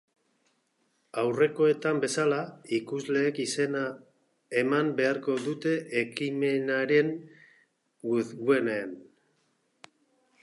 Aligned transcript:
Aurrekoetan 1.23 1.99
bezala, 2.05 2.39
ikusleek 2.77 3.41
izena 3.43 3.83
eman 4.61 4.89
beharko 5.01 5.35
dute 5.49 5.73
ekimenaren 6.03 7.11
webgunean. 8.13 8.97